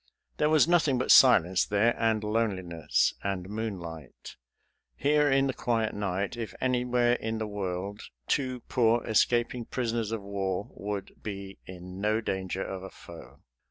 There 0.37 0.49
was 0.49 0.67
nothing 0.67 0.97
but 0.97 1.11
silence 1.11 1.63
there, 1.63 1.95
and 1.95 2.23
loneliness, 2.23 3.13
and 3.23 3.47
moonlight. 3.47 4.35
Here 4.95 5.29
in 5.29 5.45
the 5.45 5.53
quiet 5.53 5.93
night, 5.93 6.35
if 6.35 6.55
anywhere 6.59 7.13
in 7.13 7.37
the 7.37 7.45
world, 7.45 8.01
two 8.27 8.61
poor 8.61 9.05
escaping 9.05 9.65
prisoners 9.65 10.11
of 10.11 10.23
war 10.23 10.69
would 10.71 11.21
be 11.21 11.59
in 11.67 12.01
no 12.01 12.19
danger 12.19 12.63
of 12.63 12.81
a 12.81 12.89
foe. 12.89 13.41